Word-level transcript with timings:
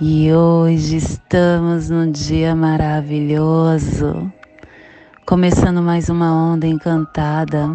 E 0.00 0.32
hoje 0.32 0.96
estamos 0.96 1.88
num 1.88 2.10
dia 2.10 2.52
maravilhoso, 2.56 4.28
começando 5.24 5.80
mais 5.80 6.08
uma 6.08 6.34
onda 6.34 6.66
encantada, 6.66 7.70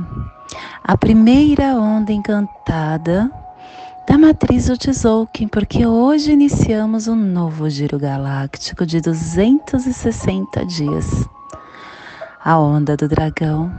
a 0.83 0.97
primeira 0.97 1.75
onda 1.75 2.11
encantada 2.11 3.31
da 4.05 4.17
matriz 4.17 4.69
Otzolk'in, 4.69 5.47
porque 5.47 5.87
hoje 5.87 6.33
iniciamos 6.33 7.07
um 7.07 7.15
novo 7.15 7.69
giro 7.69 7.97
galáctico 7.97 8.85
de 8.85 8.99
260 8.99 10.65
dias. 10.65 11.25
A 12.43 12.59
onda 12.59 12.97
do 12.97 13.07
dragão, 13.07 13.71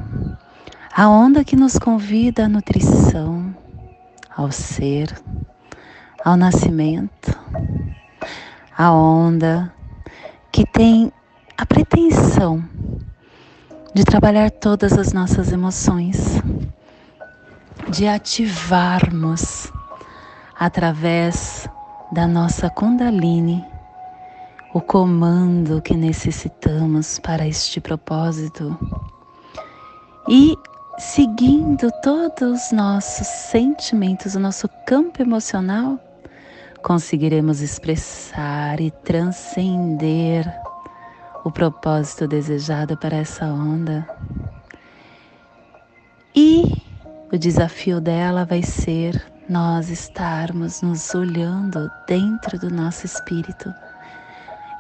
a 0.97 1.11
onda 1.11 1.45
que 1.45 1.57
nos 1.57 1.79
convida 1.79 2.47
à 2.47 2.49
nutrição, 2.49 3.55
ao 4.35 4.51
ser, 4.51 5.15
ao 6.25 6.39
nascimento 6.39 7.39
a 8.81 8.91
onda 8.91 9.71
que 10.51 10.65
tem 10.65 11.13
a 11.55 11.67
pretensão 11.67 12.65
de 13.95 14.03
trabalhar 14.05 14.51
todas 14.51 14.95
as 14.95 15.13
nossas 15.13 15.53
emoções, 15.53 16.41
de 17.91 18.07
ativarmos 18.09 19.71
através 20.59 21.69
da 22.11 22.27
nossa 22.27 22.71
Kundalini 22.71 23.63
o 24.73 24.81
comando 24.81 25.83
que 25.83 25.95
necessitamos 25.95 27.19
para 27.19 27.47
este 27.47 27.83
propósito 27.83 28.79
e 30.27 30.57
seguindo 30.97 31.91
todos 32.03 32.63
os 32.63 32.73
nossos 32.73 33.27
sentimentos, 33.27 34.35
o 34.37 34.41
nosso 34.41 34.67
campo 34.87 35.21
emocional 35.21 36.01
conseguiremos 36.83 37.61
expressar 37.61 38.81
e 38.81 38.91
transcender 38.91 40.47
o 41.45 41.51
propósito 41.51 42.27
desejado 42.27 42.97
para 42.97 43.17
essa 43.17 43.47
onda. 43.47 44.07
E 46.35 46.83
o 47.33 47.39
desafio 47.39 48.01
dela 48.01 48.45
vai 48.45 48.63
ser 48.63 49.21
nós 49.49 49.89
estarmos 49.89 50.81
nos 50.83 51.15
olhando 51.15 51.91
dentro 52.07 52.59
do 52.59 52.71
nosso 52.71 53.05
espírito 53.05 53.73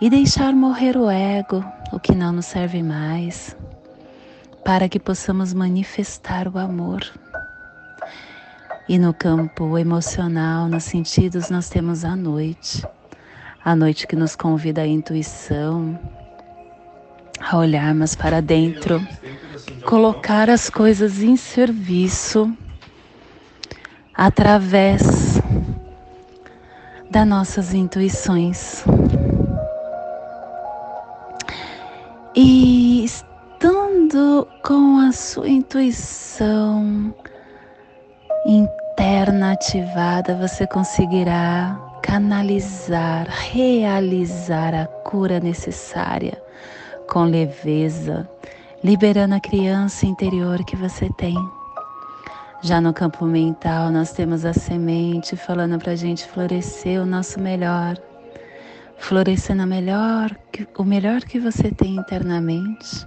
e 0.00 0.08
deixar 0.08 0.52
morrer 0.52 0.96
o 0.96 1.10
ego, 1.10 1.64
o 1.92 1.98
que 1.98 2.14
não 2.14 2.32
nos 2.32 2.46
serve 2.46 2.82
mais, 2.82 3.56
para 4.64 4.88
que 4.88 4.98
possamos 4.98 5.52
manifestar 5.52 6.48
o 6.48 6.56
amor 6.56 7.02
e 8.90 8.98
no 8.98 9.14
campo 9.14 9.78
emocional, 9.78 10.66
nos 10.66 10.82
sentidos, 10.82 11.48
nós 11.48 11.68
temos 11.68 12.04
a 12.04 12.16
noite. 12.16 12.84
A 13.64 13.76
noite 13.76 14.04
que 14.04 14.16
nos 14.16 14.34
convida 14.34 14.82
à 14.82 14.86
intuição, 14.86 15.96
a 17.40 17.56
olharmos 17.56 18.16
para 18.16 18.42
dentro, 18.42 19.00
colocar 19.86 20.50
as 20.50 20.68
coisas 20.68 21.22
em 21.22 21.36
serviço 21.36 22.52
através 24.12 25.40
das 27.08 27.28
nossas 27.28 27.72
intuições. 27.72 28.84
E 32.34 33.04
estando 33.04 34.48
com 34.64 34.98
a 34.98 35.12
sua 35.12 35.48
intuição 35.48 37.14
interna 39.00 39.52
ativada, 39.52 40.36
você 40.36 40.66
conseguirá 40.66 41.74
canalizar, 42.02 43.26
realizar 43.50 44.74
a 44.74 44.84
cura 44.84 45.40
necessária 45.40 46.38
com 47.08 47.24
leveza, 47.24 48.28
liberando 48.84 49.34
a 49.34 49.40
criança 49.40 50.04
interior 50.04 50.62
que 50.64 50.76
você 50.76 51.08
tem. 51.16 51.34
Já 52.60 52.78
no 52.78 52.92
campo 52.92 53.24
mental, 53.24 53.90
nós 53.90 54.12
temos 54.12 54.44
a 54.44 54.52
semente 54.52 55.34
falando 55.34 55.78
para 55.78 55.92
a 55.92 55.96
gente 55.96 56.26
florescer 56.26 57.00
o 57.00 57.06
nosso 57.06 57.40
melhor, 57.40 57.96
florescendo 58.98 59.66
melhor, 59.66 60.30
o 60.76 60.84
melhor 60.84 61.22
que 61.22 61.40
você 61.40 61.70
tem 61.70 61.96
internamente, 61.96 63.06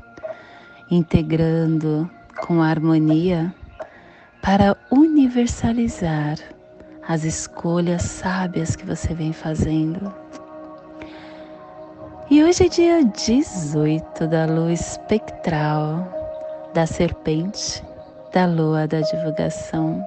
integrando 0.89 2.09
com 2.41 2.63
harmonia 2.63 3.53
para 4.43 4.75
universalizar 4.91 6.37
as 7.07 7.23
escolhas 7.23 8.01
sábias 8.01 8.75
que 8.75 8.85
você 8.85 9.13
vem 9.13 9.31
fazendo. 9.31 10.13
E 12.29 12.43
hoje 12.43 12.65
é 12.65 12.67
dia 12.67 13.05
18 13.05 14.27
da 14.27 14.45
lua 14.45 14.73
espectral, 14.73 16.05
da 16.73 16.85
serpente, 16.85 17.81
da 18.33 18.45
lua 18.45 18.85
da 18.85 18.99
divulgação, 18.99 20.05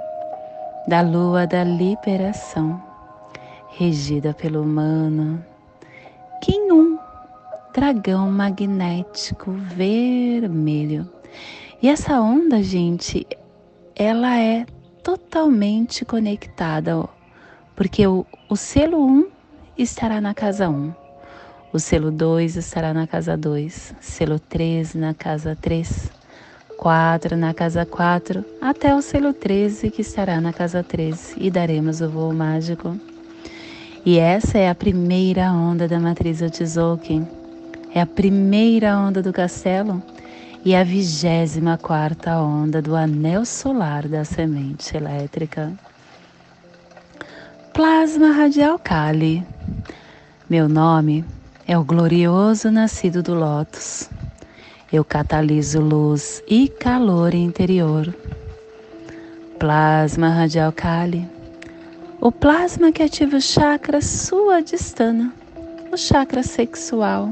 da 0.87 1.01
lua 1.01 1.47
da 1.47 1.65
liberação, 1.65 2.83
regida 3.71 4.35
pelo 4.35 4.61
humano, 4.61 5.43
Kim 6.43 6.71
um 6.73 6.99
dragão 7.73 8.31
magnético 8.31 9.53
vermelho. 9.53 11.11
E 11.81 11.89
essa 11.89 12.21
onda, 12.21 12.63
gente, 12.63 13.27
ela 13.99 14.39
é 14.39 14.67
totalmente 15.03 16.05
conectada, 16.05 17.09
porque 17.75 18.07
o, 18.07 18.27
o 18.47 18.55
selo 18.55 19.03
1 19.03 19.29
estará 19.79 20.21
na 20.21 20.35
casa 20.35 20.69
1, 20.69 20.93
o 21.73 21.79
selo 21.79 22.11
2 22.11 22.57
estará 22.57 22.93
na 22.93 23.07
casa 23.07 23.39
2, 23.39 23.95
selo 23.99 24.39
3 24.39 24.97
na 24.97 25.15
casa 25.15 25.57
3, 25.59 26.13
4 26.77 27.39
na 27.39 27.55
casa 27.55 27.87
4, 27.87 28.45
até 28.61 28.95
o 28.95 29.01
selo 29.01 29.33
13 29.33 29.91
que 29.91 30.03
estará 30.03 30.43
na 30.43 30.53
casa 30.53 30.83
13 30.83 31.35
e 31.39 31.51
daremos 31.51 32.03
o 32.03 32.11
voo 32.11 32.35
mágico. 32.35 32.95
E 34.05 34.19
essa 34.19 34.59
é 34.59 34.69
a 34.69 34.75
primeira 34.75 35.51
onda 35.51 35.89
da 35.89 35.99
matriz 35.99 36.43
Otzolk'in, 36.43 37.27
é 37.95 38.03
a 38.03 38.07
primeira 38.07 38.99
onda 38.99 39.23
do 39.23 39.33
castelo 39.33 40.03
e 40.67 40.75
a 40.75 40.83
vigésima 40.83 41.79
quarta 41.79 42.41
onda 42.41 42.83
do 42.83 42.97
anel 42.97 43.45
solar 43.45 44.09
da 44.09 44.25
semente 44.25 44.97
elétrica. 44.97 45.73
Plasma 47.73 48.33
radial 48.33 48.77
Kali. 48.77 49.47
Meu 50.51 50.69
nome 50.69 51.25
é 51.69 51.79
o 51.79 51.85
glorioso 51.85 52.69
nascido 52.69 53.23
do 53.23 53.33
Lótus. 53.33 54.11
Eu 54.93 55.05
cataliso 55.05 55.79
luz 55.81 56.43
e 56.49 56.69
calor 56.69 57.33
interior. 57.33 58.13
Plasma 59.61 60.31
radial 60.31 60.73
Kali. 60.73 61.31
O 62.21 62.33
plasma 62.33 62.91
que 62.91 63.05
ativa 63.05 63.37
o 63.37 63.41
chakra 63.41 64.03
suadistana, 64.03 65.33
o 65.93 65.97
chakra 65.97 66.43
sexual 66.43 67.31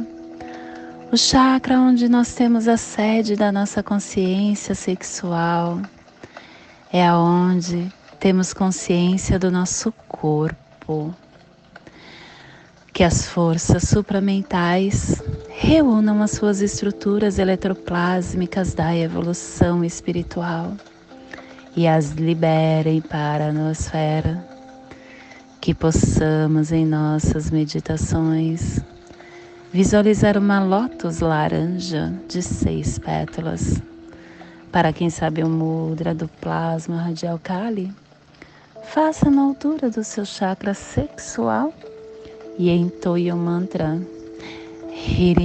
o 1.14 1.16
chakra 1.16 1.78
onde 1.78 2.08
nós 2.08 2.34
temos 2.34 2.66
a 2.66 2.76
sede 2.76 3.36
da 3.36 3.52
nossa 3.52 3.84
consciência 3.84 4.74
sexual 4.74 5.80
é 6.92 7.06
aonde 7.06 7.88
temos 8.18 8.52
consciência 8.52 9.38
do 9.38 9.48
nosso 9.48 9.92
corpo. 10.08 11.14
Que 12.92 13.04
as 13.04 13.28
forças 13.28 13.84
supramentais 13.84 15.22
reúnam 15.50 16.20
as 16.20 16.32
suas 16.32 16.60
estruturas 16.60 17.38
eletroplásmicas 17.38 18.74
da 18.74 18.96
evolução 18.96 19.84
espiritual 19.84 20.72
e 21.76 21.86
as 21.86 22.10
liberem 22.10 23.00
para 23.00 23.50
a 23.50 23.52
nosfera. 23.52 24.44
Que 25.60 25.72
possamos 25.72 26.72
em 26.72 26.84
nossas 26.84 27.52
meditações 27.52 28.82
Visualizar 29.74 30.38
uma 30.38 30.62
lótus 30.62 31.18
laranja 31.18 32.14
de 32.28 32.40
seis 32.40 32.96
pétalas. 32.96 33.82
Para 34.70 34.92
quem 34.92 35.10
sabe 35.10 35.42
o 35.42 35.48
mudra 35.48 36.14
do 36.14 36.28
plasma 36.28 37.02
radial 37.02 37.40
Kali, 37.42 37.92
faça 38.84 39.28
na 39.28 39.42
altura 39.42 39.90
do 39.90 40.04
seu 40.04 40.24
chakra 40.24 40.74
sexual 40.74 41.74
e 42.56 42.70
entoie 42.70 43.32
o 43.32 43.36
mantra 43.36 44.00
Hirim. 44.92 45.42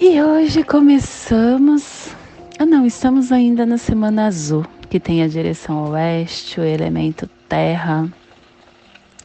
E 0.00 0.22
hoje 0.22 0.62
começamos. 0.62 2.14
Ah, 2.60 2.64
não, 2.64 2.86
estamos 2.86 3.32
ainda 3.32 3.66
na 3.66 3.76
semana 3.76 4.26
azul, 4.26 4.64
que 4.88 5.00
tem 5.00 5.22
a 5.22 5.28
direção 5.28 5.90
oeste, 5.90 6.60
o 6.60 6.64
elemento 6.64 7.28
terra, 7.48 8.08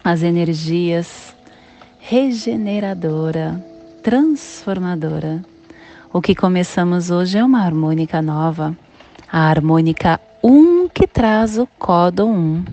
as 0.04 0.24
energias 0.24 1.36
regeneradora, 2.00 3.64
transformadora. 4.02 5.44
O 6.12 6.22
que 6.22 6.36
começamos 6.36 7.10
hoje 7.10 7.38
é 7.38 7.44
uma 7.44 7.64
harmônica 7.64 8.22
nova, 8.22 8.76
a 9.32 9.48
harmônica 9.50 10.20
1 10.44 10.90
que 10.90 11.08
traz 11.08 11.58
o 11.58 11.68
códon 11.78 12.34
1, 12.34 12.66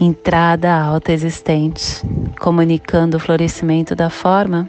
entrada 0.00 0.74
alta 0.74 1.12
existente, 1.12 2.02
comunicando 2.38 3.16
o 3.16 3.20
florescimento 3.20 3.94
da 3.94 4.10
forma. 4.10 4.68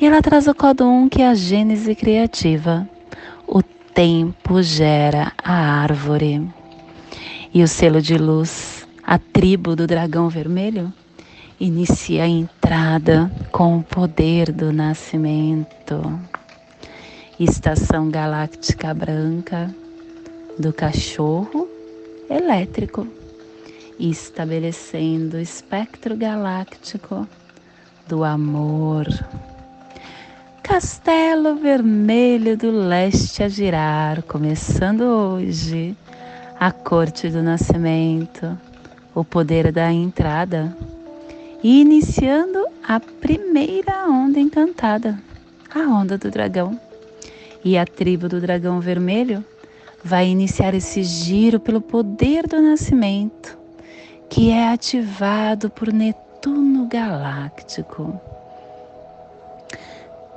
E 0.00 0.06
ela 0.06 0.22
traz 0.22 0.46
o 0.46 0.54
códon 0.54 1.04
1 1.04 1.08
que 1.08 1.22
é 1.22 1.28
a 1.28 1.34
gênese 1.34 1.94
criativa. 1.94 2.88
Tempo 3.94 4.60
gera 4.60 5.32
a 5.38 5.52
árvore. 5.52 6.42
E 7.54 7.62
o 7.62 7.68
selo 7.68 8.02
de 8.02 8.18
luz, 8.18 8.84
a 9.04 9.18
tribo 9.18 9.76
do 9.76 9.86
dragão 9.86 10.28
vermelho, 10.28 10.92
inicia 11.60 12.24
a 12.24 12.26
entrada 12.26 13.30
com 13.52 13.78
o 13.78 13.84
poder 13.84 14.50
do 14.50 14.72
nascimento. 14.72 16.20
Estação 17.38 18.10
galáctica 18.10 18.92
branca 18.92 19.72
do 20.58 20.72
cachorro 20.72 21.68
elétrico, 22.28 23.06
estabelecendo 23.96 25.36
o 25.36 25.40
espectro 25.40 26.16
galáctico 26.16 27.28
do 28.08 28.24
amor. 28.24 29.06
Castelo 30.64 31.56
Vermelho 31.56 32.56
do 32.56 32.70
Leste 32.70 33.42
a 33.42 33.48
girar, 33.50 34.22
começando 34.22 35.02
hoje 35.02 35.94
a 36.58 36.72
corte 36.72 37.28
do 37.28 37.42
nascimento, 37.42 38.58
o 39.14 39.22
poder 39.22 39.70
da 39.70 39.92
entrada 39.92 40.74
e 41.62 41.82
iniciando 41.82 42.66
a 42.82 42.98
primeira 42.98 44.08
onda 44.08 44.40
encantada, 44.40 45.20
a 45.72 45.80
onda 45.80 46.16
do 46.16 46.30
dragão. 46.30 46.80
E 47.62 47.76
a 47.76 47.84
tribo 47.84 48.26
do 48.26 48.40
dragão 48.40 48.80
vermelho 48.80 49.44
vai 50.02 50.26
iniciar 50.28 50.72
esse 50.72 51.02
giro 51.02 51.60
pelo 51.60 51.82
poder 51.82 52.48
do 52.48 52.60
nascimento, 52.62 53.56
que 54.30 54.50
é 54.50 54.72
ativado 54.72 55.68
por 55.68 55.92
Netuno 55.92 56.88
Galáctico. 56.88 58.18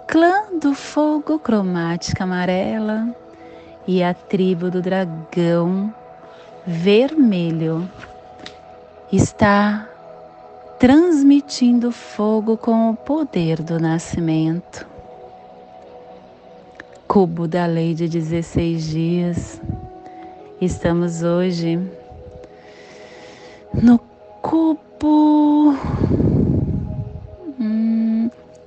Clã 0.07 0.57
do 0.61 0.73
fogo 0.73 1.37
cromática 1.37 2.23
amarela 2.23 3.13
e 3.85 4.01
a 4.01 4.13
tribo 4.13 4.71
do 4.71 4.81
dragão 4.81 5.93
vermelho 6.65 7.89
está 9.11 9.85
transmitindo 10.79 11.91
fogo 11.91 12.55
com 12.55 12.89
o 12.89 12.95
poder 12.95 13.61
do 13.61 13.77
nascimento. 13.77 14.87
Cubo 17.05 17.45
da 17.45 17.65
lei 17.65 17.93
de 17.93 18.07
16 18.07 18.87
dias. 18.87 19.61
Estamos 20.61 21.21
hoje 21.21 21.77
no 23.73 23.99
cubo. 24.41 25.75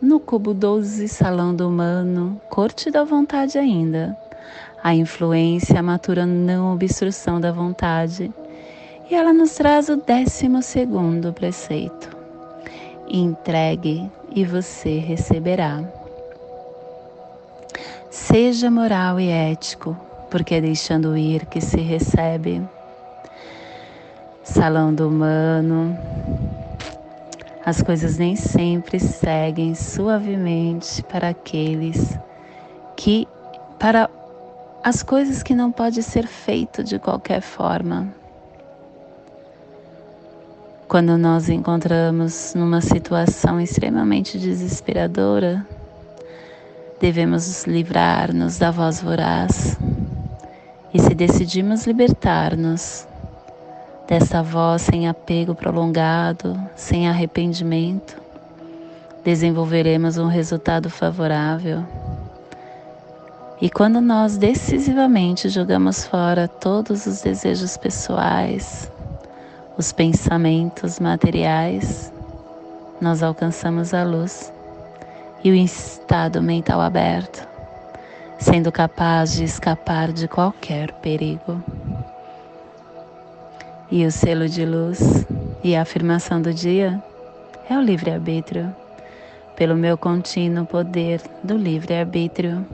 No 0.01 0.19
cubo 0.19 0.55
12, 0.55 1.09
salão 1.09 1.55
do 1.55 1.69
humano, 1.69 2.41
corte 2.49 2.91
da 2.91 3.05
vontade 3.05 3.59
ainda. 3.59 4.17
A 4.83 4.95
influência, 4.95 5.83
matura 5.83 6.25
não 6.25 6.73
obstrução 6.73 7.39
da 7.39 7.53
vontade 7.53 8.33
e 9.11 9.15
ela 9.15 9.31
nos 9.31 9.53
traz 9.57 9.91
o 9.91 9.97
décimo 9.97 10.63
segundo 10.63 11.35
preceito. 11.35 12.17
Entregue 13.11 14.11
e 14.35 14.43
você 14.43 14.99
receberá. 14.99 15.85
Seja 18.09 18.71
moral 18.71 19.21
e 19.21 19.29
ético, 19.29 19.95
porque 20.31 20.55
é 20.55 20.61
deixando 20.63 21.15
ir 21.15 21.45
que 21.45 21.61
se 21.61 21.79
recebe. 21.79 22.63
Salão 24.43 24.95
do 24.95 25.09
humano. 25.09 25.95
As 27.71 27.81
coisas 27.81 28.19
nem 28.19 28.35
sempre 28.35 28.99
seguem 28.99 29.77
suavemente 29.77 31.05
para 31.05 31.29
aqueles 31.29 32.19
que 32.97 33.29
para 33.79 34.11
as 34.83 35.05
coisas 35.05 35.41
que 35.41 35.55
não 35.55 35.71
pode 35.71 36.03
ser 36.03 36.27
feito 36.27 36.83
de 36.83 36.99
qualquer 36.99 37.41
forma. 37.41 38.13
Quando 40.89 41.17
nós 41.17 41.49
encontramos 41.49 42.55
numa 42.57 42.81
situação 42.81 43.61
extremamente 43.61 44.37
desesperadora, 44.37 45.65
devemos 47.01 47.69
livrar-nos 47.69 48.59
da 48.59 48.73
voz 48.73 49.01
voraz. 49.01 49.79
E 50.93 50.99
se 50.99 51.15
decidimos 51.15 51.87
libertar-nos 51.87 53.07
dessa 54.11 54.43
voz 54.43 54.83
sem 54.83 55.09
apego 55.09 55.55
prolongado, 55.55 56.61
sem 56.75 57.09
arrependimento, 57.09 58.21
desenvolveremos 59.23 60.19
um 60.19 60.27
resultado 60.27 60.91
favorável. 60.91 61.85
E 63.61 63.71
quando 63.71 64.01
nós 64.01 64.37
decisivamente 64.37 65.49
jogamos 65.49 66.05
fora 66.05 66.49
todos 66.49 67.07
os 67.07 67.23
desejos 67.23 67.77
pessoais, 67.77 68.91
os 69.79 69.93
pensamentos 69.93 70.99
materiais, 70.99 72.13
nós 73.01 73.23
alcançamos 73.23 73.95
a 73.95 74.03
luz 74.03 74.53
e 75.45 75.53
o 75.53 75.55
estado 75.55 76.43
mental 76.43 76.81
aberto, 76.81 77.47
sendo 78.41 78.73
capaz 78.73 79.35
de 79.35 79.45
escapar 79.45 80.11
de 80.11 80.27
qualquer 80.27 80.91
perigo. 80.95 81.63
E 83.93 84.07
o 84.07 84.13
selo 84.13 84.49
de 84.49 84.65
luz 84.65 85.27
e 85.65 85.75
a 85.75 85.83
afirmação 85.83 86.41
do 86.41 86.55
dia 86.55 87.03
é 87.69 87.77
o 87.77 87.81
livre-arbítrio, 87.81 88.73
pelo 89.57 89.75
meu 89.75 89.99
contínuo 89.99 90.65
poder 90.65 91.21
do 91.43 91.57
livre-arbítrio, 91.57 92.65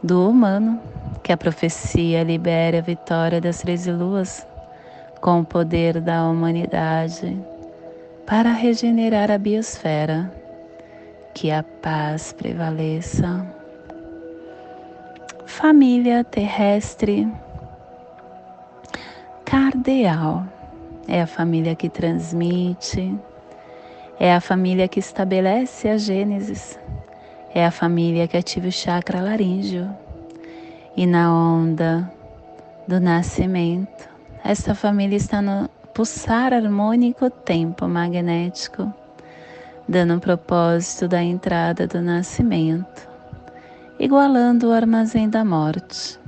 do 0.00 0.30
humano, 0.30 0.80
que 1.20 1.32
a 1.32 1.36
profecia 1.36 2.22
libera 2.22 2.78
a 2.78 2.80
vitória 2.80 3.40
das 3.40 3.58
treze 3.58 3.90
luas 3.90 4.46
com 5.20 5.40
o 5.40 5.44
poder 5.44 6.00
da 6.00 6.28
humanidade 6.28 7.36
para 8.24 8.52
regenerar 8.52 9.32
a 9.32 9.38
biosfera, 9.38 10.32
que 11.34 11.50
a 11.50 11.64
paz 11.64 12.32
prevaleça. 12.32 13.44
Família 15.44 16.22
terrestre 16.22 17.26
cardeal 19.48 20.46
é 21.08 21.22
a 21.22 21.26
família 21.26 21.74
que 21.74 21.88
transmite, 21.88 23.18
é 24.20 24.34
a 24.34 24.42
família 24.42 24.86
que 24.86 25.00
estabelece 25.00 25.88
a 25.88 25.96
Gênesis, 25.96 26.78
é 27.54 27.64
a 27.64 27.70
família 27.70 28.28
que 28.28 28.36
ativa 28.36 28.68
o 28.68 28.72
chakra 28.72 29.22
laríngeo. 29.22 29.88
E 30.94 31.06
na 31.06 31.32
onda 31.32 32.12
do 32.86 33.00
nascimento, 33.00 34.06
esta 34.44 34.74
família 34.74 35.16
está 35.16 35.40
no 35.40 35.66
pulsar 35.94 36.52
harmônico 36.52 37.30
tempo 37.30 37.88
magnético, 37.88 38.92
dando 39.88 40.12
um 40.12 40.20
propósito 40.20 41.08
da 41.08 41.22
entrada 41.22 41.86
do 41.86 42.02
nascimento, 42.02 43.08
igualando 43.98 44.68
o 44.68 44.72
armazém 44.72 45.26
da 45.26 45.42
morte, 45.42 46.20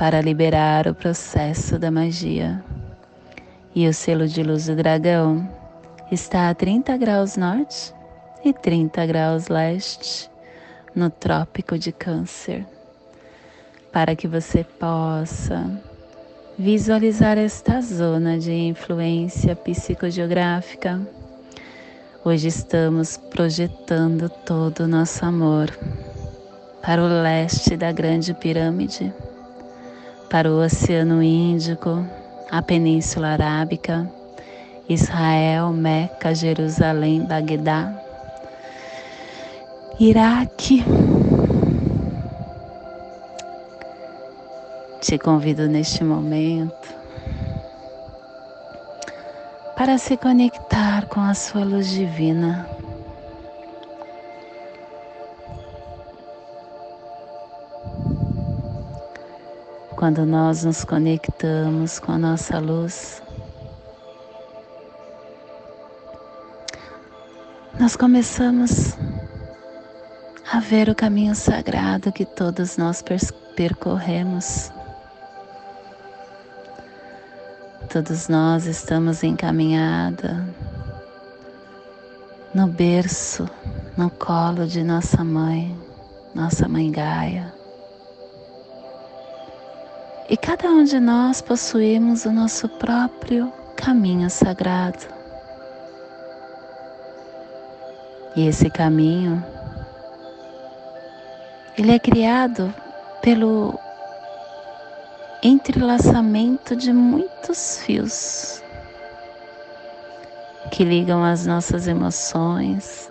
para 0.00 0.22
liberar 0.22 0.88
o 0.88 0.94
processo 0.94 1.78
da 1.78 1.90
magia. 1.90 2.64
E 3.74 3.86
o 3.86 3.92
selo 3.92 4.26
de 4.26 4.42
luz 4.42 4.64
do 4.64 4.74
dragão 4.74 5.46
está 6.10 6.48
a 6.48 6.54
30 6.54 6.96
graus 6.96 7.36
norte 7.36 7.92
e 8.42 8.50
30 8.50 9.04
graus 9.04 9.48
leste, 9.48 10.30
no 10.94 11.10
Trópico 11.10 11.78
de 11.78 11.92
Câncer, 11.92 12.64
para 13.92 14.16
que 14.16 14.26
você 14.26 14.64
possa 14.64 15.70
visualizar 16.58 17.36
esta 17.36 17.82
zona 17.82 18.38
de 18.38 18.54
influência 18.54 19.54
psicogeográfica. 19.54 20.98
Hoje 22.24 22.48
estamos 22.48 23.18
projetando 23.18 24.30
todo 24.46 24.84
o 24.84 24.88
nosso 24.88 25.22
amor 25.26 25.68
para 26.80 27.04
o 27.04 27.22
leste 27.22 27.76
da 27.76 27.92
Grande 27.92 28.32
Pirâmide, 28.32 29.12
para 30.30 30.48
o 30.48 30.64
Oceano 30.64 31.20
Índico, 31.20 32.06
a 32.48 32.62
Península 32.62 33.30
Arábica, 33.30 34.08
Israel, 34.88 35.70
Meca, 35.72 36.32
Jerusalém, 36.32 37.24
Bagdá, 37.26 37.92
Iraque. 39.98 40.84
Te 45.00 45.18
convido 45.18 45.66
neste 45.66 46.04
momento 46.04 46.88
para 49.76 49.98
se 49.98 50.16
conectar 50.16 51.06
com 51.06 51.20
a 51.20 51.34
sua 51.34 51.64
luz 51.64 51.90
divina. 51.90 52.79
Quando 60.00 60.24
nós 60.24 60.64
nos 60.64 60.82
conectamos 60.82 61.98
com 61.98 62.12
a 62.12 62.18
nossa 62.18 62.58
luz, 62.58 63.22
nós 67.78 67.96
começamos 67.96 68.96
a 70.50 70.58
ver 70.58 70.88
o 70.88 70.94
caminho 70.94 71.34
sagrado 71.34 72.10
que 72.12 72.24
todos 72.24 72.78
nós 72.78 73.04
percorremos. 73.54 74.72
Todos 77.92 78.26
nós 78.26 78.64
estamos 78.64 79.22
encaminhada 79.22 80.48
no 82.54 82.66
berço, 82.68 83.46
no 83.98 84.08
colo 84.08 84.66
de 84.66 84.82
nossa 84.82 85.22
mãe, 85.22 85.78
nossa 86.34 86.66
mãe 86.66 86.90
Gaia. 86.90 87.59
E 90.30 90.36
cada 90.36 90.68
um 90.68 90.84
de 90.84 91.00
nós 91.00 91.42
possuímos 91.42 92.24
o 92.24 92.30
nosso 92.30 92.68
próprio 92.68 93.52
caminho 93.74 94.30
sagrado. 94.30 95.08
E 98.36 98.46
esse 98.46 98.70
caminho, 98.70 99.44
ele 101.76 101.90
é 101.90 101.98
criado 101.98 102.72
pelo 103.20 103.76
entrelaçamento 105.42 106.76
de 106.76 106.92
muitos 106.92 107.78
fios 107.78 108.62
que 110.70 110.84
ligam 110.84 111.24
as 111.24 111.44
nossas 111.44 111.88
emoções, 111.88 113.10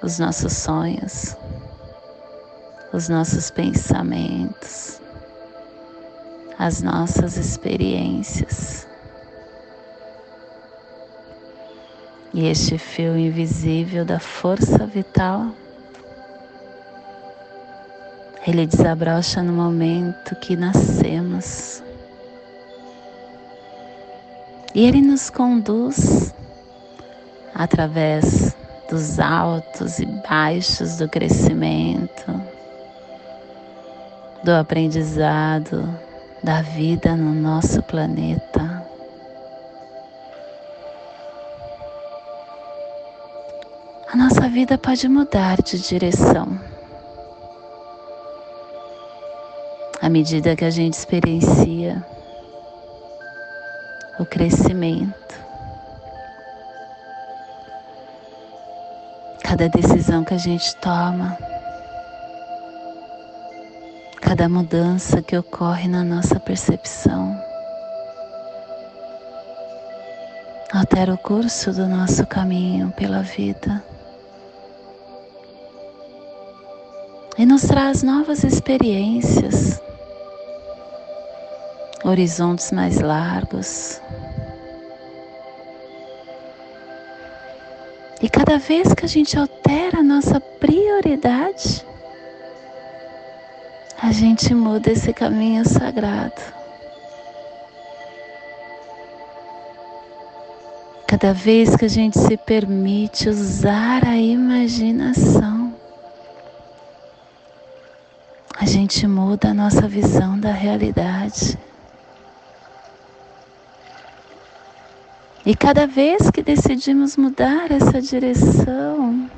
os 0.00 0.20
nossos 0.20 0.52
sonhos, 0.52 1.36
os 2.92 3.08
nossos 3.08 3.50
pensamentos, 3.50 5.00
as 6.58 6.82
nossas 6.82 7.36
experiências. 7.36 8.86
E 12.32 12.46
este 12.48 12.76
fio 12.76 13.16
invisível 13.16 14.04
da 14.04 14.20
força 14.20 14.86
vital 14.86 15.52
ele 18.46 18.64
desabrocha 18.64 19.42
no 19.42 19.52
momento 19.52 20.36
que 20.36 20.54
nascemos. 20.54 21.82
E 24.72 24.86
ele 24.86 25.00
nos 25.00 25.28
conduz 25.30 26.32
através 27.52 28.56
dos 28.88 29.18
altos 29.18 29.98
e 29.98 30.06
baixos 30.28 30.98
do 30.98 31.08
crescimento, 31.08 32.40
do 34.44 34.52
aprendizado, 34.52 35.88
da 36.42 36.62
vida 36.62 37.16
no 37.16 37.34
nosso 37.34 37.82
planeta. 37.82 38.84
A 44.12 44.16
nossa 44.16 44.48
vida 44.48 44.78
pode 44.78 45.08
mudar 45.08 45.60
de 45.62 45.78
direção. 45.80 46.58
à 50.06 50.08
medida 50.08 50.54
que 50.54 50.64
a 50.64 50.70
gente 50.70 50.94
experiencia 50.94 52.00
o 54.20 54.24
crescimento. 54.24 55.34
Cada 59.42 59.68
decisão 59.68 60.22
que 60.22 60.34
a 60.34 60.38
gente 60.38 60.76
toma, 60.76 61.36
cada 64.26 64.48
mudança 64.48 65.22
que 65.22 65.38
ocorre 65.38 65.86
na 65.86 66.02
nossa 66.02 66.40
percepção, 66.40 67.40
altera 70.72 71.14
o 71.14 71.18
curso 71.18 71.72
do 71.72 71.86
nosso 71.86 72.26
caminho 72.26 72.90
pela 72.96 73.22
vida. 73.22 73.80
E 77.38 77.46
nos 77.46 77.62
traz 77.62 78.02
novas 78.02 78.42
experiências 78.42 79.80
horizontes 82.02 82.72
mais 82.72 83.00
largos. 83.00 84.00
E 88.20 88.28
cada 88.28 88.58
vez 88.58 88.92
que 88.92 89.04
a 89.04 89.08
gente 89.08 89.38
altera 89.38 90.00
a 90.00 90.02
nossa 90.02 90.40
prioridade, 90.40 91.86
a 94.06 94.12
gente 94.12 94.54
muda 94.54 94.92
esse 94.92 95.12
caminho 95.12 95.68
sagrado. 95.68 96.40
Cada 101.08 101.34
vez 101.34 101.74
que 101.74 101.86
a 101.86 101.88
gente 101.88 102.16
se 102.16 102.36
permite 102.36 103.28
usar 103.28 104.06
a 104.06 104.16
imaginação, 104.16 105.74
a 108.56 108.64
gente 108.64 109.08
muda 109.08 109.48
a 109.48 109.54
nossa 109.54 109.88
visão 109.88 110.38
da 110.38 110.52
realidade. 110.52 111.58
E 115.44 115.56
cada 115.56 115.84
vez 115.84 116.30
que 116.30 116.44
decidimos 116.44 117.16
mudar 117.16 117.72
essa 117.72 118.00
direção, 118.00 119.28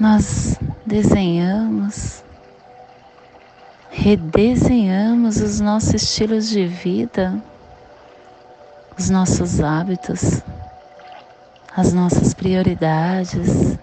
nós 0.00 0.58
desenhamos, 0.84 2.24
redesenhamos 4.00 5.38
os 5.38 5.58
nossos 5.58 5.94
estilos 5.94 6.48
de 6.48 6.68
vida, 6.68 7.42
os 8.96 9.10
nossos 9.10 9.60
hábitos, 9.60 10.40
as 11.76 11.92
nossas 11.92 12.32
prioridades, 12.32 13.76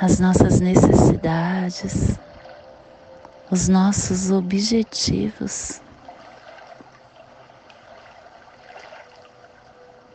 as 0.00 0.20
nossas 0.20 0.60
necessidades, 0.60 2.20
os 3.50 3.68
nossos 3.68 4.30
objetivos. 4.30 5.82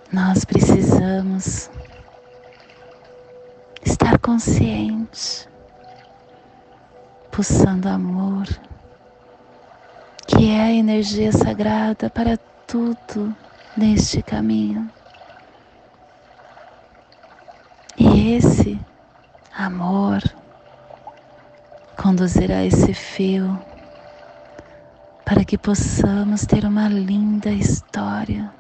Nós 0.10 0.46
precisamos 0.46 1.70
estar 3.86 4.18
consciente, 4.20 5.50
pulsando 7.30 7.90
amor, 7.90 8.48
que 10.28 10.50
é 10.50 10.62
a 10.62 10.72
energia 10.72 11.32
sagrada 11.32 12.10
para 12.10 12.38
tudo 12.68 13.36
neste 13.78 14.22
caminho. 14.22 14.90
E 17.98 18.34
esse 18.36 18.80
amor 19.56 20.22
conduzirá 21.96 22.64
esse 22.66 22.94
fio 22.94 23.60
para 25.24 25.44
que 25.44 25.58
possamos 25.58 26.46
ter 26.46 26.66
uma 26.66 26.88
linda 26.88 27.50
história 27.50 28.54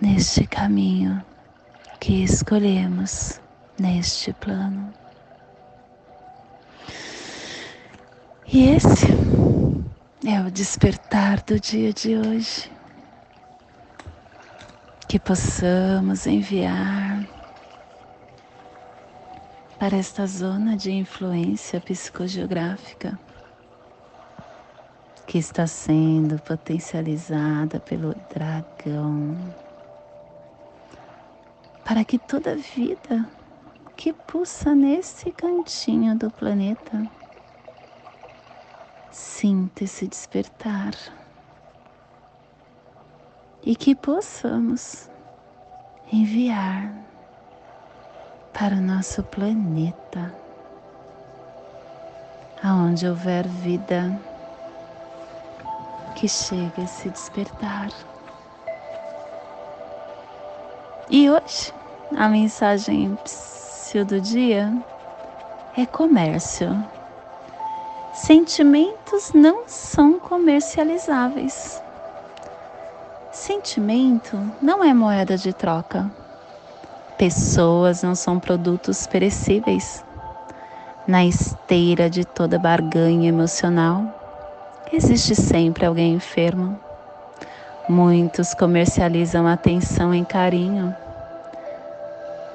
neste 0.00 0.46
caminho 0.46 1.22
que 1.98 2.22
escolhemos 2.22 3.40
neste 3.78 4.32
plano. 4.34 4.92
E 8.46 8.70
esse 8.70 9.06
é 10.30 10.42
o 10.42 10.50
despertar 10.50 11.42
do 11.42 11.58
dia 11.58 11.90
de 11.90 12.14
hoje. 12.14 12.70
Que 15.08 15.18
possamos 15.18 16.26
enviar 16.26 17.26
para 19.78 19.96
esta 19.96 20.26
zona 20.26 20.76
de 20.76 20.90
influência 20.92 21.80
psicogeográfica 21.80 23.18
que 25.26 25.38
está 25.38 25.66
sendo 25.66 26.38
potencializada 26.42 27.80
pelo 27.80 28.14
dragão 28.34 29.34
para 31.86 32.04
que 32.04 32.18
toda 32.18 32.54
vida 32.54 33.26
que 33.96 34.12
pulsa 34.12 34.74
nesse 34.74 35.32
cantinho 35.32 36.14
do 36.18 36.30
planeta 36.30 37.17
Sinta 39.20 39.82
esse 39.82 40.06
despertar 40.06 40.92
e 43.64 43.74
que 43.74 43.92
possamos 43.92 45.10
enviar 46.12 46.88
para 48.52 48.76
o 48.76 48.80
nosso 48.80 49.24
planeta, 49.24 50.32
aonde 52.62 53.08
houver 53.08 53.44
vida, 53.48 54.16
que 56.14 56.28
chegue 56.28 56.82
a 56.82 56.86
se 56.86 57.10
despertar. 57.10 57.90
E 61.10 61.28
hoje 61.28 61.74
a 62.16 62.28
mensagem 62.28 63.18
do 64.06 64.20
dia 64.20 64.72
é 65.76 65.84
comércio. 65.86 66.97
Sentimentos 68.20 69.32
não 69.32 69.62
são 69.68 70.18
comercializáveis. 70.18 71.80
Sentimento 73.30 74.36
não 74.60 74.82
é 74.82 74.92
moeda 74.92 75.36
de 75.36 75.52
troca. 75.52 76.10
Pessoas 77.16 78.02
não 78.02 78.16
são 78.16 78.40
produtos 78.40 79.06
perecíveis. 79.06 80.04
Na 81.06 81.24
esteira 81.24 82.10
de 82.10 82.24
toda 82.24 82.58
barganha 82.58 83.28
emocional, 83.28 84.02
existe 84.92 85.36
sempre 85.36 85.86
alguém 85.86 86.14
enfermo. 86.14 86.78
Muitos 87.88 88.52
comercializam 88.52 89.46
atenção 89.46 90.12
em 90.12 90.24
carinho, 90.24 90.94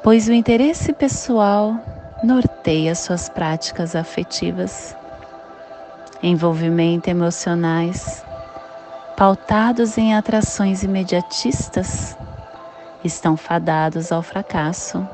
pois 0.04 0.28
o 0.28 0.34
interesse 0.34 0.92
pessoal 0.92 1.74
norteia 2.22 2.94
suas 2.94 3.30
práticas 3.30 3.96
afetivas. 3.96 4.96
Envolvimento 6.24 7.10
emocionais 7.10 8.24
pautados 9.16 9.98
em 9.98 10.16
atrações 10.16 10.84
imediatistas, 10.84 12.18
estão 13.04 13.38
fadados 13.38 14.12
ao 14.12 14.24
fracasso. 14.24 15.08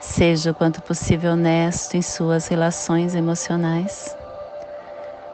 Seja 0.00 0.52
o 0.52 0.54
quanto 0.54 0.82
possível 0.82 1.32
honesto 1.32 1.96
em 1.96 2.02
suas 2.02 2.48
relações 2.48 3.14
emocionais. 3.14 4.16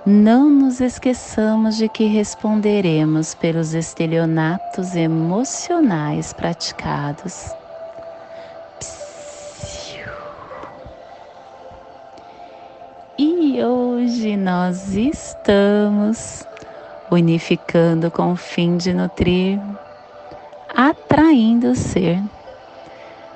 Não 0.05 0.51
nos 0.51 0.81
esqueçamos 0.81 1.77
de 1.77 1.89
que 1.89 2.05
responderemos 2.07 3.35
pelos 3.35 3.73
estelionatos 3.73 4.95
emocionais 4.95 6.33
praticados. 6.33 7.64
Hoje 13.95 14.37
nós 14.37 14.97
estamos 14.97 16.45
unificando 17.11 18.11
com 18.11 18.33
o 18.33 18.37
fim 18.37 18.77
de 18.77 18.93
nutrir, 18.93 19.61
atraindo 20.75 21.71
o 21.71 21.77
ser, 21.77 22.21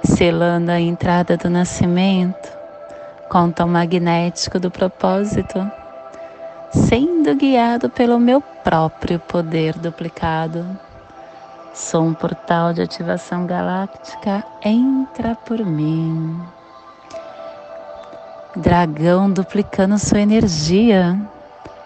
selando 0.02 0.72
a 0.72 0.80
entrada 0.80 1.36
do 1.36 1.48
nascimento 1.48 2.48
com 3.30 3.44
o 3.44 3.52
tom 3.52 3.68
magnético 3.68 4.58
do 4.58 4.68
propósito, 4.68 5.70
sendo 6.72 7.36
guiado 7.36 7.88
pelo 7.88 8.18
meu 8.18 8.40
próprio 8.40 9.20
poder 9.20 9.78
duplicado. 9.78 10.66
Sou 11.72 12.02
um 12.02 12.14
portal 12.14 12.72
de 12.72 12.82
ativação 12.82 13.46
galáctica, 13.46 14.44
entra 14.64 15.36
por 15.36 15.64
mim. 15.64 16.57
Dragão 18.58 19.30
duplicando 19.30 19.98
sua 19.98 20.20
energia 20.20 21.16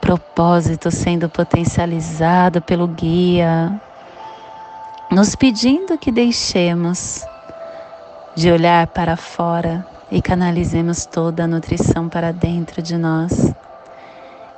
propósito 0.01 0.91
sendo 0.91 1.29
potencializado 1.29 2.61
pelo 2.61 2.89
guia, 2.89 3.81
nos 5.11 5.37
pedindo 5.37 5.97
que 5.97 6.11
deixemos 6.11 7.25
de 8.35 8.51
olhar 8.51 8.89
para 8.89 9.17
fora 9.17 9.87
e 10.11 10.21
canalizemos 10.21 11.07
toda 11.07 11.45
a 11.45 11.47
nutrição 11.47 12.09
para 12.09 12.33
dentro 12.33 12.83
de 12.83 12.97
nós. 12.97 13.55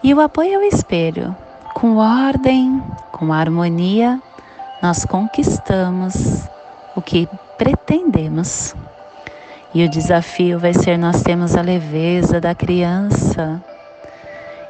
E 0.02 0.14
o 0.14 0.20
apoio 0.20 0.56
ao 0.56 0.62
espelho, 0.62 1.36
com 1.74 1.96
ordem, 1.96 2.82
com 3.12 3.32
harmonia, 3.32 4.20
nós 4.80 5.04
conquistamos 5.04 6.48
o 6.96 7.02
que 7.02 7.28
pretendemos. 7.58 8.74
E 9.74 9.84
o 9.84 9.88
desafio 9.88 10.58
vai 10.58 10.72
ser 10.72 10.96
nós 10.96 11.22
temos 11.22 11.56
a 11.56 11.60
leveza 11.60 12.40
da 12.40 12.54
criança 12.54 13.60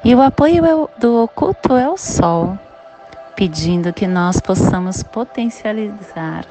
e 0.06 0.14
o 0.14 0.20
apoio 0.20 0.66
é 0.66 1.00
do 1.00 1.22
oculto 1.22 1.74
é 1.76 1.88
o 1.88 1.96
Sol, 1.96 2.58
pedindo 3.34 3.90
que 3.90 4.06
nós 4.06 4.38
possamos 4.38 5.02
potencializar 5.02 6.44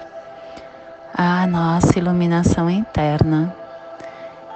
a 1.13 1.45
nossa 1.45 1.99
iluminação 1.99 2.67
interna. 2.67 3.55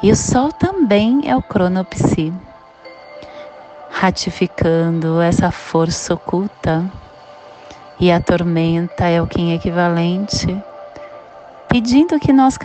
E 0.01 0.11
o 0.11 0.15
Sol 0.15 0.51
também 0.51 1.29
é 1.29 1.35
o 1.35 1.43
cronopsi, 1.43 2.33
ratificando 3.91 5.21
essa 5.21 5.51
força 5.51 6.15
oculta. 6.15 6.83
E 7.99 8.11
a 8.11 8.19
tormenta 8.19 9.05
é 9.05 9.21
o 9.21 9.27
Kim 9.27 9.53
equivalente, 9.53 10.59
pedindo 11.69 12.19
que 12.19 12.31
nós 12.31 12.57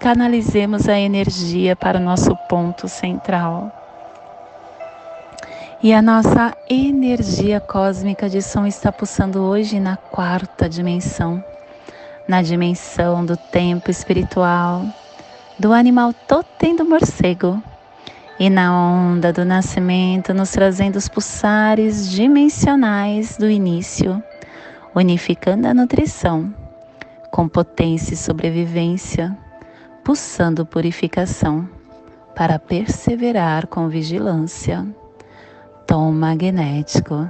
canalizemos 0.00 0.88
a 0.88 0.98
energia 0.98 1.76
para 1.76 1.98
o 1.98 2.02
nosso 2.02 2.34
ponto 2.48 2.88
central. 2.88 3.72
E 5.80 5.92
a 5.92 6.02
nossa 6.02 6.52
energia 6.68 7.60
cósmica 7.60 8.28
de 8.28 8.42
som 8.42 8.66
está 8.66 8.90
pulsando 8.90 9.40
hoje 9.42 9.78
na 9.78 9.96
quarta 9.96 10.68
dimensão, 10.68 11.42
na 12.26 12.42
dimensão 12.42 13.24
do 13.24 13.36
tempo 13.36 13.90
espiritual, 13.90 14.84
do 15.56 15.72
animal 15.72 16.12
totem 16.26 16.74
do 16.74 16.84
morcego, 16.84 17.62
e 18.40 18.50
na 18.50 18.72
onda 18.72 19.32
do 19.32 19.44
nascimento, 19.44 20.34
nos 20.34 20.50
trazendo 20.50 20.96
os 20.96 21.08
pulsares 21.08 22.10
dimensionais 22.10 23.36
do 23.36 23.48
início, 23.48 24.22
unificando 24.94 25.66
a 25.66 25.74
nutrição 25.74 26.52
com 27.30 27.48
potência 27.48 28.14
e 28.14 28.16
sobrevivência, 28.16 29.36
pulsando 30.04 30.66
purificação 30.66 31.68
para 32.34 32.58
perseverar 32.58 33.66
com 33.66 33.88
vigilância 33.88 34.86
tom 35.88 36.12
magnético. 36.12 37.26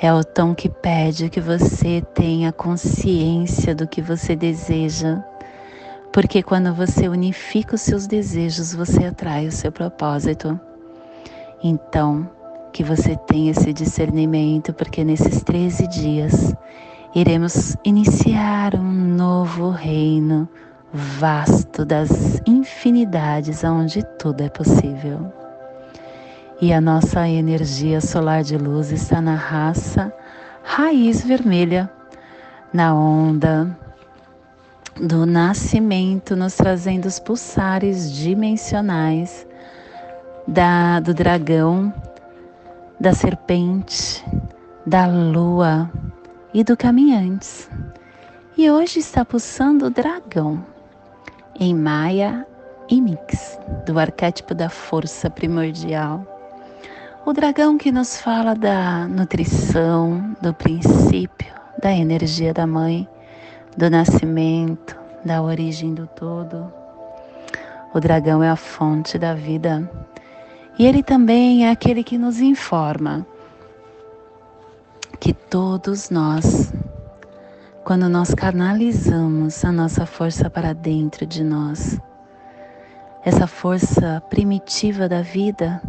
É 0.00 0.14
o 0.14 0.22
tom 0.22 0.54
que 0.54 0.68
pede 0.68 1.28
que 1.28 1.40
você 1.40 2.00
tenha 2.14 2.52
consciência 2.52 3.74
do 3.74 3.88
que 3.88 4.00
você 4.00 4.36
deseja. 4.36 5.20
Porque 6.12 6.44
quando 6.44 6.72
você 6.72 7.08
unifica 7.08 7.74
os 7.74 7.80
seus 7.80 8.06
desejos, 8.06 8.72
você 8.72 9.06
atrai 9.06 9.48
o 9.48 9.52
seu 9.52 9.72
propósito. 9.72 10.58
Então, 11.62 12.30
que 12.72 12.84
você 12.84 13.16
tenha 13.16 13.50
esse 13.50 13.72
discernimento, 13.72 14.72
porque 14.72 15.02
nesses 15.02 15.42
13 15.42 15.88
dias 15.88 16.54
iremos 17.14 17.76
iniciar 17.84 18.74
um 18.74 18.92
novo 19.16 19.70
reino 19.70 20.48
vasto 20.92 21.84
das 21.84 22.40
infinidades 22.46 23.62
onde 23.64 24.02
tudo 24.18 24.42
é 24.42 24.48
possível. 24.48 25.32
E 26.60 26.72
a 26.72 26.80
nossa 26.80 27.28
energia 27.28 28.00
solar 28.00 28.42
de 28.42 28.56
luz 28.56 28.90
está 28.92 29.20
na 29.20 29.34
raça 29.34 30.12
raiz 30.62 31.24
vermelha, 31.24 31.90
na 32.72 32.94
onda 32.94 33.76
do 34.96 35.26
nascimento, 35.26 36.36
nos 36.36 36.54
trazendo 36.54 37.06
os 37.06 37.18
pulsares 37.18 38.12
dimensionais 38.12 39.46
da, 40.46 41.00
do 41.00 41.12
dragão, 41.12 41.92
da 42.98 43.12
serpente, 43.12 44.24
da 44.86 45.06
lua 45.06 45.90
e 46.52 46.62
do 46.64 46.76
caminhantes. 46.76 47.70
E 48.56 48.70
hoje 48.70 48.98
está 48.98 49.24
pulsando 49.24 49.86
o 49.86 49.90
dragão 49.90 50.64
em 51.58 51.74
Maia 51.74 52.46
e 52.88 53.00
Mix, 53.00 53.58
do 53.86 53.98
arquétipo 53.98 54.54
da 54.54 54.68
força 54.68 55.30
primordial 55.30 56.26
o 57.24 57.32
dragão 57.32 57.78
que 57.78 57.92
nos 57.92 58.20
fala 58.20 58.52
da 58.52 59.06
nutrição, 59.06 60.34
do 60.42 60.52
princípio, 60.52 61.52
da 61.80 61.92
energia 61.92 62.52
da 62.52 62.66
mãe, 62.66 63.08
do 63.76 63.88
nascimento, 63.88 64.96
da 65.24 65.40
origem 65.40 65.94
do 65.94 66.04
todo. 66.08 66.72
O 67.94 68.00
dragão 68.00 68.42
é 68.42 68.48
a 68.48 68.56
fonte 68.56 69.18
da 69.18 69.34
vida 69.34 69.88
e 70.76 70.84
ele 70.84 71.00
também 71.00 71.66
é 71.66 71.70
aquele 71.70 72.02
que 72.02 72.18
nos 72.18 72.40
informa 72.40 73.24
que 75.22 75.32
todos 75.32 76.10
nós, 76.10 76.74
quando 77.84 78.08
nós 78.08 78.34
canalizamos 78.34 79.64
a 79.64 79.70
nossa 79.70 80.04
força 80.04 80.50
para 80.50 80.72
dentro 80.72 81.24
de 81.24 81.44
nós, 81.44 81.96
essa 83.24 83.46
força 83.46 84.20
primitiva 84.28 85.08
da 85.08 85.22
vida, 85.22 85.80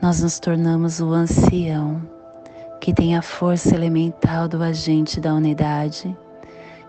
nós 0.00 0.22
nos 0.22 0.40
tornamos 0.40 0.98
o 0.98 1.12
ancião 1.12 2.00
que 2.80 2.94
tem 2.94 3.14
a 3.14 3.20
força 3.20 3.74
elemental 3.74 4.48
do 4.48 4.62
agente 4.62 5.20
da 5.20 5.34
unidade, 5.34 6.16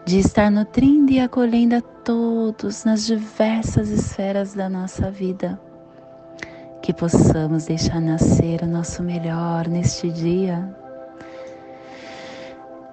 de 0.06 0.20
estar 0.20 0.50
nutrindo 0.50 1.12
e 1.12 1.20
acolhendo 1.20 1.76
a 1.76 1.82
todos 1.82 2.86
nas 2.86 3.06
diversas 3.06 3.90
esferas 3.90 4.54
da 4.54 4.70
nossa 4.70 5.12
vida. 5.12 5.60
Que 6.82 6.94
possamos 6.94 7.66
deixar 7.66 8.00
nascer 8.00 8.62
o 8.62 8.66
nosso 8.66 9.04
melhor 9.04 9.68
neste 9.68 10.10
dia. 10.10 10.74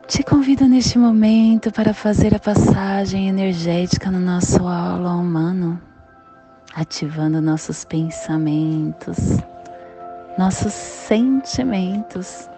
Te 0.08 0.22
convido 0.22 0.68
neste 0.68 1.00
momento 1.00 1.72
para 1.72 1.92
fazer 1.92 2.32
a 2.32 2.38
passagem 2.38 3.28
energética 3.28 4.08
no 4.08 4.20
nosso 4.20 4.64
aula 4.64 5.12
humano, 5.12 5.80
ativando 6.76 7.42
nossos 7.42 7.84
pensamentos, 7.84 9.16
nossos 10.38 10.72
sentimentos 10.72 12.48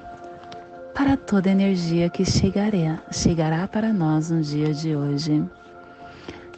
para 0.94 1.16
toda 1.16 1.48
energia 1.48 2.10
que 2.10 2.22
chegará, 2.22 2.98
chegará 3.10 3.66
para 3.66 3.94
nós 3.94 4.28
no 4.30 4.42
dia 4.42 4.74
de 4.74 4.94
hoje, 4.94 5.42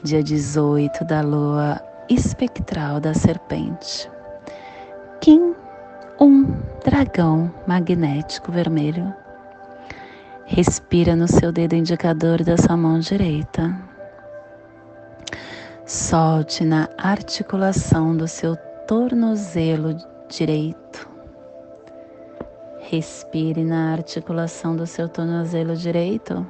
dia 0.02 0.24
18 0.24 1.04
da 1.04 1.20
lua 1.20 1.80
espectral 2.08 2.98
da 2.98 3.14
serpente. 3.14 4.10
Kim, 5.20 5.54
um 6.20 6.46
dragão 6.84 7.48
magnético 7.64 8.50
vermelho. 8.50 9.19
Respira 10.52 11.14
no 11.14 11.28
seu 11.28 11.52
dedo 11.52 11.76
indicador 11.76 12.42
da 12.42 12.56
sua 12.56 12.76
mão 12.76 12.98
direita. 12.98 13.72
Solte 15.86 16.64
na 16.64 16.88
articulação 16.98 18.16
do 18.16 18.26
seu 18.26 18.56
tornozelo 18.84 19.96
direito. 20.28 21.08
Respire 22.80 23.62
na 23.62 23.92
articulação 23.92 24.74
do 24.74 24.88
seu 24.88 25.08
tornozelo 25.08 25.76
direito. 25.76 26.44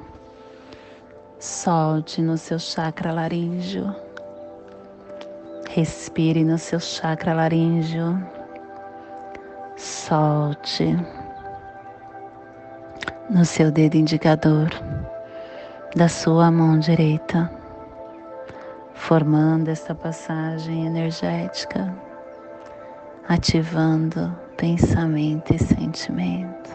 Solte 1.37 2.23
no 2.23 2.39
seu 2.39 2.57
chakra 2.57 3.13
laríngeo. 3.13 3.95
Respire 5.69 6.43
no 6.43 6.57
seu 6.57 6.79
chakra 6.79 7.35
laríngeo. 7.35 8.19
Solte 9.77 10.97
no 13.31 13.45
seu 13.45 13.71
dedo 13.71 13.95
indicador 13.95 14.69
da 15.95 16.09
sua 16.09 16.51
mão 16.51 16.77
direita, 16.77 17.49
formando 18.93 19.69
esta 19.69 19.95
passagem 19.95 20.85
energética, 20.85 21.95
ativando 23.29 24.37
pensamento 24.57 25.55
e 25.55 25.59
sentimento. 25.59 26.69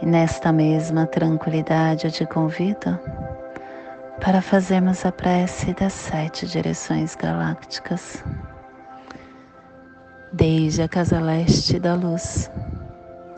E 0.00 0.06
nesta 0.06 0.52
mesma 0.52 1.06
tranquilidade 1.06 2.06
eu 2.06 2.12
te 2.12 2.24
convido 2.24 2.96
para 4.20 4.40
fazermos 4.40 5.04
a 5.04 5.10
prece 5.10 5.74
das 5.74 5.92
sete 5.92 6.46
direções 6.46 7.16
galácticas, 7.16 8.22
desde 10.32 10.82
a 10.82 10.88
casa 10.88 11.20
leste 11.20 11.80
da 11.80 11.94
luz, 11.94 12.48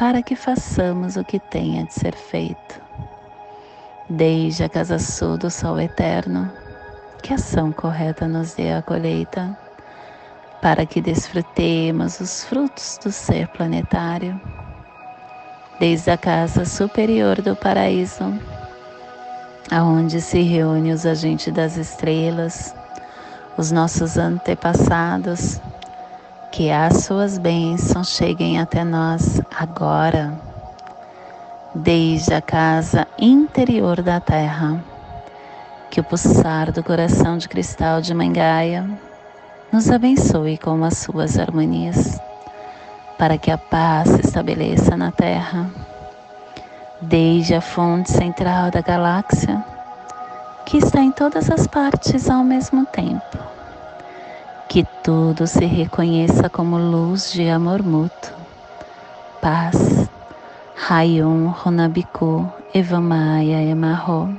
para 0.00 0.22
que 0.22 0.34
façamos 0.34 1.16
o 1.16 1.22
que 1.22 1.38
tenha 1.38 1.84
de 1.84 1.92
ser 1.92 2.14
feito, 2.14 2.80
desde 4.08 4.64
a 4.64 4.68
casa 4.70 4.98
sul 4.98 5.36
do 5.36 5.50
sol 5.50 5.78
eterno, 5.78 6.50
que 7.22 7.34
ação 7.34 7.70
correta 7.70 8.26
nos 8.26 8.54
dê 8.54 8.72
a 8.72 8.80
colheita 8.80 9.54
para 10.62 10.86
que 10.86 11.02
desfrutemos 11.02 12.18
os 12.18 12.44
frutos 12.44 12.98
do 13.04 13.12
ser 13.12 13.46
planetário, 13.48 14.40
desde 15.78 16.10
a 16.10 16.16
casa 16.16 16.64
superior 16.64 17.42
do 17.42 17.54
paraíso, 17.54 18.32
aonde 19.70 20.22
se 20.22 20.40
reúnem 20.40 20.94
os 20.94 21.04
agentes 21.04 21.52
das 21.52 21.76
estrelas, 21.76 22.74
os 23.58 23.70
nossos 23.70 24.16
antepassados, 24.16 25.60
que 26.50 26.70
as 26.70 27.04
suas 27.04 27.38
bênçãos 27.38 28.08
cheguem 28.08 28.58
até 28.58 28.82
nós 28.82 29.40
agora, 29.56 30.32
desde 31.74 32.34
a 32.34 32.42
casa 32.42 33.06
interior 33.18 34.02
da 34.02 34.18
Terra, 34.18 34.82
que 35.90 36.00
o 36.00 36.04
pulsar 36.04 36.72
do 36.72 36.82
coração 36.82 37.38
de 37.38 37.48
cristal 37.48 38.00
de 38.00 38.12
Mangaia 38.12 38.88
nos 39.72 39.88
abençoe 39.90 40.58
com 40.58 40.82
as 40.84 40.98
suas 40.98 41.38
harmonias, 41.38 42.20
para 43.16 43.38
que 43.38 43.50
a 43.50 43.58
paz 43.58 44.08
se 44.08 44.20
estabeleça 44.20 44.96
na 44.96 45.12
Terra, 45.12 45.70
desde 47.00 47.54
a 47.54 47.60
fonte 47.60 48.10
central 48.10 48.72
da 48.72 48.80
galáxia, 48.80 49.64
que 50.66 50.78
está 50.78 51.00
em 51.00 51.12
todas 51.12 51.48
as 51.48 51.66
partes 51.68 52.28
ao 52.28 52.42
mesmo 52.42 52.84
tempo. 52.86 53.49
Que 54.70 54.86
tudo 55.02 55.48
se 55.48 55.66
reconheça 55.66 56.48
como 56.48 56.78
luz 56.78 57.32
de 57.32 57.50
amor 57.50 57.82
mútuo, 57.82 58.36
paz. 59.40 60.08
Rayon 60.76 61.52
Honabiku 61.52 62.48
Evamaya 62.72 63.60
Emarro. 63.62 64.32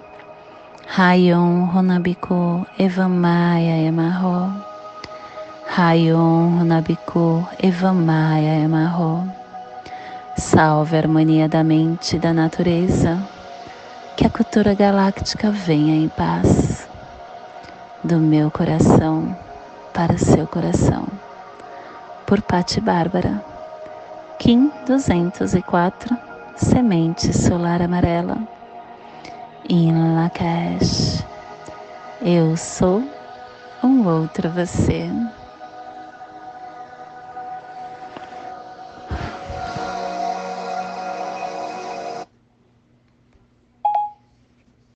Rayon 0.88 1.70
Honabiku 1.76 2.66
Evamaya 2.80 3.76
Emarro. 3.84 4.54
Rayon 5.68 6.60
Runabiku 6.60 7.46
Evamaya 7.62 8.56
Emarro. 8.64 9.28
Salve 10.38 10.96
a 10.96 11.00
harmonia 11.00 11.50
da 11.50 11.62
mente 11.62 12.16
e 12.16 12.20
da 12.20 12.32
natureza. 12.32 13.22
Que 14.16 14.28
a 14.28 14.30
cultura 14.30 14.74
galáctica 14.76 15.52
venha 15.52 15.94
em 15.94 16.08
paz. 16.08 16.88
Do 18.02 18.18
meu 18.18 18.50
coração 18.50 19.36
para 19.94 20.18
seu 20.18 20.48
coração. 20.48 21.08
Por 22.26 22.42
Pati 22.42 22.80
Bárbara. 22.82 23.44
Kim 24.40 24.72
204. 24.86 26.18
Semente 26.56 27.34
solar 27.34 27.82
amarela. 27.82 28.38
In 29.70 30.16
Lakesh. 30.16 31.24
Eu 32.22 32.56
sou 32.58 33.04
um 33.84 34.08
outro 34.08 34.50
você. 34.50 35.10